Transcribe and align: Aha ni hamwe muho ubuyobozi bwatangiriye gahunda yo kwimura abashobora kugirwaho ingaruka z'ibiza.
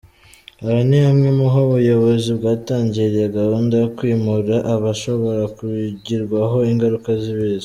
Aha 0.65 0.79
ni 0.89 0.97
hamwe 1.07 1.29
muho 1.39 1.57
ubuyobozi 1.67 2.29
bwatangiriye 2.39 3.27
gahunda 3.37 3.73
yo 3.83 3.87
kwimura 3.97 4.55
abashobora 4.73 5.43
kugirwaho 5.57 6.57
ingaruka 6.71 7.09
z'ibiza. 7.21 7.59